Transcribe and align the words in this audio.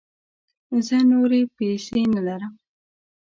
زه 0.85 0.97
نوری 1.11 1.41
پیسې 1.57 2.01
نه 2.13 2.21
لرم 2.27 2.53